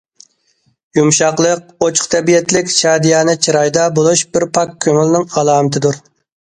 يۇمشاقلىق، 0.99 1.61
ئوچۇق 1.89 2.09
تەبىئەتلىك، 2.15 2.73
شادىيانە 2.79 3.39
چىرايدا 3.47 3.87
بولۇش 4.01 4.27
بىر 4.35 4.51
پاك 4.59 4.77
كۆڭۈلنىڭ 4.89 5.33
ئالامىتىدۇر. 5.39 6.07